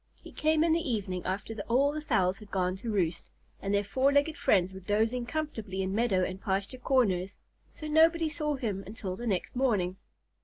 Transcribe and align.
He 0.23 0.31
came 0.31 0.63
in 0.63 0.73
the 0.73 0.79
evening 0.91 1.21
after 1.25 1.53
all 1.67 1.91
the 1.91 2.01
fowls 2.01 2.39
had 2.39 2.49
gone 2.49 2.75
to 2.77 2.89
roost, 2.91 3.29
and 3.61 3.71
their 3.71 3.83
four 3.83 4.11
legged 4.11 4.35
friends 4.35 4.73
were 4.73 4.79
dozing 4.79 5.27
comfortably 5.27 5.83
in 5.83 5.93
meadow 5.93 6.23
and 6.23 6.41
pasture 6.41 6.79
corners, 6.79 7.37
so 7.71 7.87
nobody 7.87 8.27
saw 8.27 8.55
him 8.55 8.83
until 8.87 9.15
the 9.15 9.27
next 9.27 9.55
morning. 9.55 9.97